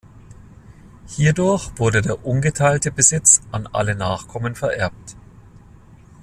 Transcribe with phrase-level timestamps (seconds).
[1.05, 5.15] Hierdurch wurde der ungeteilte Besitz an alle Nachkommen vererbt.